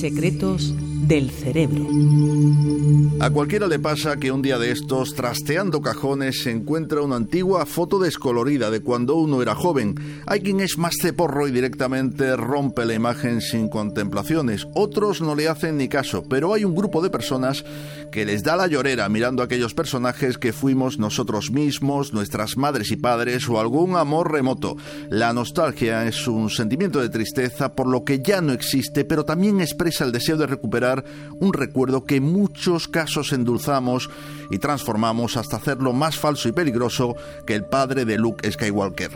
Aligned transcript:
Secretos 0.00 0.74
del 1.06 1.28
cerebro. 1.30 1.86
A 3.20 3.28
cualquiera 3.28 3.66
le 3.66 3.78
pasa 3.78 4.16
que 4.16 4.32
un 4.32 4.40
día 4.40 4.58
de 4.58 4.70
estos, 4.70 5.14
trasteando 5.14 5.82
cajones, 5.82 6.42
se 6.42 6.50
encuentra 6.50 7.02
una 7.02 7.16
antigua 7.16 7.66
foto 7.66 7.98
descolorida 7.98 8.70
de 8.70 8.80
cuando 8.80 9.16
uno 9.16 9.42
era 9.42 9.54
joven. 9.54 9.96
Hay 10.26 10.40
quien 10.40 10.60
es 10.60 10.78
más 10.78 10.94
ceporro 10.98 11.46
y 11.46 11.50
directamente 11.50 12.34
rompe 12.34 12.86
la 12.86 12.94
imagen 12.94 13.42
sin 13.42 13.68
contemplaciones. 13.68 14.66
Otros 14.74 15.20
no 15.20 15.34
le 15.34 15.48
hacen 15.48 15.76
ni 15.76 15.88
caso, 15.88 16.22
pero 16.22 16.54
hay 16.54 16.64
un 16.64 16.74
grupo 16.74 17.02
de 17.02 17.10
personas 17.10 17.66
que 18.12 18.24
les 18.24 18.44
da 18.44 18.56
la 18.56 18.68
llorera 18.68 19.08
mirando 19.08 19.42
a 19.42 19.46
aquellos 19.46 19.74
personajes 19.74 20.38
que 20.38 20.52
fuimos 20.52 20.98
nosotros 20.98 21.50
mismos, 21.50 22.12
nuestras 22.12 22.56
madres 22.56 22.92
y 22.92 22.96
padres 22.96 23.48
o 23.48 23.58
algún 23.58 23.96
amor 23.96 24.30
remoto. 24.30 24.76
La 25.08 25.32
nostalgia 25.32 26.06
es 26.06 26.28
un 26.28 26.50
sentimiento 26.50 27.00
de 27.00 27.08
tristeza 27.08 27.74
por 27.74 27.88
lo 27.88 28.04
que 28.04 28.20
ya 28.22 28.40
no 28.40 28.52
existe, 28.52 29.04
pero 29.04 29.24
también 29.24 29.60
expresa 29.60 30.04
el 30.04 30.12
deseo 30.12 30.36
de 30.36 30.46
recuperar 30.46 31.04
un 31.40 31.52
recuerdo 31.52 32.04
que 32.04 32.16
en 32.16 32.30
muchos 32.30 32.86
casos 32.86 33.32
endulzamos 33.32 34.10
y 34.50 34.58
transformamos 34.58 35.36
hasta 35.36 35.56
hacerlo 35.56 35.92
más 35.92 36.18
falso 36.18 36.48
y 36.48 36.52
peligroso 36.52 37.16
que 37.46 37.54
el 37.54 37.64
padre 37.64 38.04
de 38.04 38.18
Luke 38.18 38.48
Skywalker. 38.52 39.10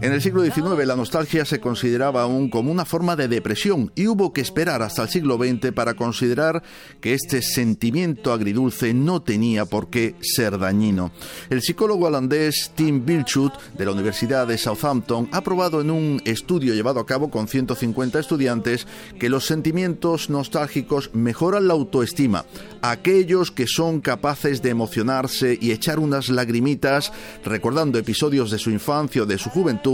En 0.00 0.12
el 0.12 0.22
siglo 0.22 0.44
XIX 0.44 0.86
la 0.86 0.94
nostalgia 0.94 1.44
se 1.44 1.58
consideraba 1.58 2.22
aún 2.22 2.50
como 2.50 2.70
una 2.70 2.84
forma 2.84 3.16
de 3.16 3.26
depresión 3.26 3.90
y 3.96 4.06
hubo 4.06 4.32
que 4.32 4.40
esperar 4.40 4.80
hasta 4.80 5.02
el 5.02 5.08
siglo 5.08 5.38
XX 5.38 5.72
para 5.72 5.94
considerar 5.94 6.62
que 7.00 7.14
este 7.14 7.42
sentimiento 7.42 8.32
agridulce 8.32 8.94
no 8.94 9.22
tenía 9.22 9.64
por 9.64 9.90
qué 9.90 10.14
ser 10.20 10.56
dañino. 10.56 11.10
El 11.50 11.62
psicólogo 11.62 12.06
holandés 12.06 12.70
Tim 12.76 13.04
Bilchut 13.04 13.52
de 13.76 13.86
la 13.86 13.90
Universidad 13.90 14.46
de 14.46 14.56
Southampton 14.56 15.28
ha 15.32 15.40
probado 15.40 15.80
en 15.80 15.90
un 15.90 16.22
estudio 16.24 16.74
llevado 16.74 17.00
a 17.00 17.06
cabo 17.06 17.28
con 17.28 17.48
150 17.48 18.20
estudiantes 18.20 18.86
que 19.18 19.28
los 19.28 19.46
sentimientos 19.46 20.30
nostálgicos 20.30 21.10
mejoran 21.12 21.66
la 21.66 21.74
autoestima. 21.74 22.44
Aquellos 22.82 23.50
que 23.50 23.66
son 23.66 24.00
capaces 24.00 24.62
de 24.62 24.70
emocionarse 24.70 25.58
y 25.60 25.72
echar 25.72 25.98
unas 25.98 26.28
lagrimitas 26.28 27.12
recordando 27.44 27.98
episodios 27.98 28.52
de 28.52 28.58
su 28.58 28.70
infancia 28.70 29.24
o 29.24 29.26
de 29.26 29.38
su 29.38 29.50
juventud 29.50 29.87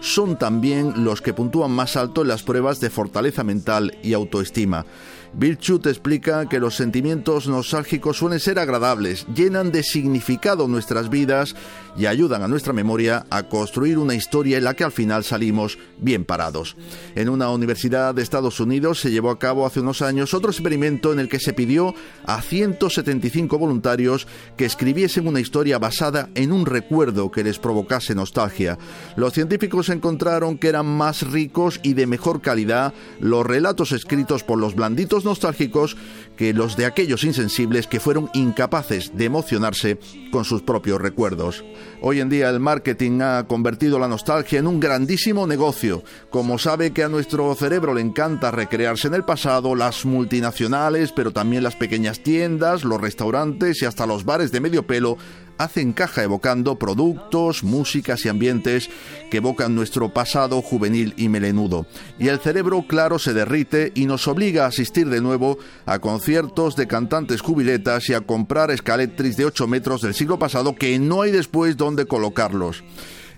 son 0.00 0.38
también 0.38 1.04
los 1.04 1.20
que 1.20 1.34
puntúan 1.34 1.70
más 1.70 1.96
alto 1.96 2.22
en 2.22 2.28
las 2.28 2.42
pruebas 2.42 2.80
de 2.80 2.90
fortaleza 2.90 3.44
mental 3.44 3.96
y 4.02 4.14
autoestima. 4.14 4.86
Bill 5.32 5.58
Chut 5.58 5.86
explica 5.86 6.48
que 6.48 6.58
los 6.58 6.74
sentimientos 6.74 7.46
nostálgicos 7.46 8.16
suelen 8.16 8.40
ser 8.40 8.58
agradables, 8.58 9.26
llenan 9.34 9.70
de 9.70 9.84
significado 9.84 10.66
nuestras 10.66 11.08
vidas 11.08 11.54
y 11.96 12.06
ayudan 12.06 12.42
a 12.42 12.48
nuestra 12.48 12.72
memoria 12.72 13.26
a 13.30 13.44
construir 13.44 13.98
una 13.98 14.14
historia 14.14 14.58
en 14.58 14.64
la 14.64 14.74
que 14.74 14.84
al 14.84 14.92
final 14.92 15.22
salimos 15.22 15.78
bien 15.98 16.24
parados. 16.24 16.76
En 17.14 17.28
una 17.28 17.50
universidad 17.50 18.14
de 18.14 18.22
Estados 18.22 18.58
Unidos 18.58 19.00
se 19.00 19.10
llevó 19.10 19.30
a 19.30 19.38
cabo 19.38 19.66
hace 19.66 19.80
unos 19.80 20.02
años 20.02 20.34
otro 20.34 20.50
experimento 20.50 21.12
en 21.12 21.20
el 21.20 21.28
que 21.28 21.38
se 21.38 21.52
pidió 21.52 21.94
a 22.24 22.42
175 22.42 23.56
voluntarios 23.56 24.26
que 24.56 24.64
escribiesen 24.64 25.28
una 25.28 25.40
historia 25.40 25.78
basada 25.78 26.28
en 26.34 26.52
un 26.52 26.66
recuerdo 26.66 27.30
que 27.30 27.44
les 27.44 27.58
provocase 27.58 28.14
nostalgia. 28.14 28.78
Los 29.16 29.32
científicos 29.32 29.88
encontraron 29.90 30.58
que 30.58 30.68
eran 30.68 30.86
más 30.86 31.30
ricos 31.30 31.80
y 31.82 31.94
de 31.94 32.06
mejor 32.06 32.40
calidad 32.40 32.94
los 33.20 33.46
relatos 33.46 33.92
escritos 33.92 34.42
por 34.42 34.58
los 34.58 34.74
blanditos 34.74 35.19
nostálgicos 35.24 35.96
que 36.36 36.54
los 36.54 36.76
de 36.76 36.86
aquellos 36.86 37.24
insensibles 37.24 37.86
que 37.86 38.00
fueron 38.00 38.30
incapaces 38.32 39.16
de 39.16 39.26
emocionarse 39.26 39.98
con 40.30 40.44
sus 40.44 40.62
propios 40.62 41.00
recuerdos. 41.00 41.64
Hoy 42.00 42.20
en 42.20 42.30
día 42.30 42.48
el 42.48 42.60
marketing 42.60 43.20
ha 43.20 43.46
convertido 43.46 43.98
la 43.98 44.08
nostalgia 44.08 44.58
en 44.58 44.66
un 44.66 44.80
grandísimo 44.80 45.46
negocio. 45.46 46.02
Como 46.30 46.58
sabe 46.58 46.92
que 46.92 47.04
a 47.04 47.08
nuestro 47.08 47.54
cerebro 47.54 47.94
le 47.94 48.00
encanta 48.00 48.50
recrearse 48.50 49.08
en 49.08 49.14
el 49.14 49.24
pasado, 49.24 49.74
las 49.74 50.04
multinacionales, 50.04 51.12
pero 51.12 51.32
también 51.32 51.62
las 51.62 51.76
pequeñas 51.76 52.22
tiendas, 52.22 52.84
los 52.84 53.00
restaurantes 53.00 53.82
y 53.82 53.84
hasta 53.84 54.06
los 54.06 54.24
bares 54.24 54.50
de 54.52 54.60
medio 54.60 54.86
pelo 54.86 55.18
hacen 55.60 55.92
caja 55.92 56.22
evocando 56.22 56.78
productos, 56.78 57.62
músicas 57.62 58.24
y 58.24 58.30
ambientes 58.30 58.88
que 59.30 59.36
evocan 59.36 59.74
nuestro 59.74 60.08
pasado 60.08 60.62
juvenil 60.62 61.12
y 61.18 61.28
melenudo. 61.28 61.86
Y 62.18 62.28
el 62.28 62.38
cerebro, 62.38 62.86
claro, 62.88 63.18
se 63.18 63.34
derrite 63.34 63.92
y 63.94 64.06
nos 64.06 64.26
obliga 64.26 64.64
a 64.64 64.68
asistir 64.68 65.10
de 65.10 65.20
nuevo 65.20 65.58
a 65.84 65.98
conciertos 65.98 66.76
de 66.76 66.86
cantantes 66.86 67.42
jubiletas 67.42 68.08
y 68.08 68.14
a 68.14 68.22
comprar 68.22 68.70
escaletris 68.70 69.36
de 69.36 69.44
8 69.44 69.66
metros 69.66 70.00
del 70.00 70.14
siglo 70.14 70.38
pasado 70.38 70.74
que 70.74 70.98
no 70.98 71.20
hay 71.20 71.30
después 71.30 71.76
donde 71.76 72.06
colocarlos. 72.06 72.82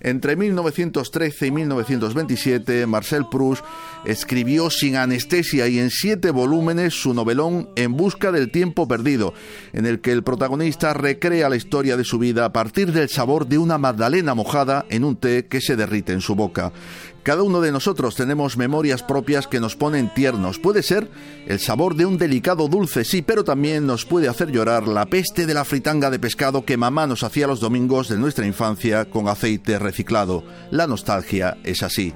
Entre 0.04 0.34
1913 0.34 1.46
y 1.46 1.50
1927, 1.52 2.86
Marcel 2.86 3.24
Proust 3.30 3.64
escribió 4.04 4.68
sin 4.68 4.96
anestesia 4.96 5.68
y 5.68 5.78
en 5.78 5.90
siete 5.90 6.32
volúmenes 6.32 6.92
su 6.92 7.14
novelón 7.14 7.68
En 7.76 7.96
busca 7.96 8.32
del 8.32 8.50
tiempo 8.50 8.88
perdido, 8.88 9.32
en 9.72 9.86
el 9.86 10.00
que 10.00 10.10
el 10.10 10.24
protagonista 10.24 10.92
recrea 10.92 11.48
la 11.48 11.54
historia 11.54 11.96
de 11.96 12.02
su 12.02 12.18
vida 12.18 12.44
a 12.44 12.52
partir 12.52 12.92
del 12.92 13.08
sabor 13.08 13.46
de 13.46 13.58
una 13.58 13.78
magdalena 13.78 14.34
mojada 14.34 14.86
en 14.88 15.04
un 15.04 15.14
té 15.14 15.46
que 15.46 15.60
se 15.60 15.76
derrite 15.76 16.12
en 16.12 16.20
su 16.20 16.34
boca. 16.34 16.72
Cada 17.22 17.44
uno 17.44 17.60
de 17.60 17.70
nosotros 17.70 18.16
tenemos 18.16 18.56
memorias 18.56 19.02
propias 19.02 19.46
que 19.46 19.60
nos 19.60 19.76
ponen 19.76 20.12
tiernos. 20.12 20.58
Puede 20.58 20.82
ser 20.82 21.08
el 21.46 21.60
sabor 21.60 21.94
de 21.94 22.04
un 22.04 22.18
delicado 22.18 22.66
dulce, 22.66 23.04
sí, 23.04 23.22
pero 23.22 23.44
también 23.44 23.86
nos 23.86 24.04
puede 24.04 24.28
hacer 24.28 24.50
llorar 24.50 24.88
la 24.88 25.06
peste 25.06 25.46
de 25.46 25.54
la 25.54 25.64
fritanga 25.64 26.10
de 26.10 26.18
pescado 26.18 26.64
que 26.64 26.76
mamá 26.76 27.06
nos 27.06 27.22
hacía 27.22 27.46
los 27.46 27.60
domingos 27.60 28.08
de 28.08 28.18
nuestra 28.18 28.44
infancia 28.44 29.04
con 29.04 29.28
aceite 29.28 29.78
reciclado. 29.78 30.42
La 30.72 30.88
nostalgia 30.88 31.58
es 31.62 31.84
así. 31.84 32.12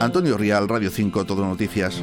Antonio 0.00 0.36
Rial, 0.36 0.68
Radio 0.68 0.90
5, 0.90 1.24
Todo 1.24 1.46
Noticias. 1.46 2.02